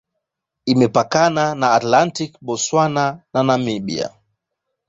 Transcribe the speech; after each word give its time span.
Imepakana 0.71 1.43
na 1.55 1.67
Atlantiki, 1.77 2.37
Botswana 2.45 3.05
na 3.33 3.39
Namibia. 3.47 4.07